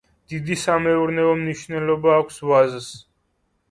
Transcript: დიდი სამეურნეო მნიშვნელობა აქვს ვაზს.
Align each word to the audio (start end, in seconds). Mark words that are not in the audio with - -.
დიდი 0.31 0.57
სამეურნეო 0.61 1.37
მნიშვნელობა 1.43 2.19
აქვს 2.25 2.45
ვაზს. 2.53 2.93